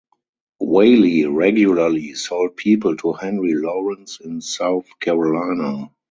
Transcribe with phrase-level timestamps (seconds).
[0.59, 5.91] Whaley regularly sold people to Henry Laurens in South Carolina.